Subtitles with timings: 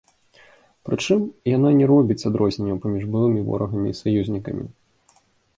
[0.87, 1.19] Прычым
[1.57, 4.65] яна не робіць адрозненняў паміж былымі ворагамі і саюзнікамі.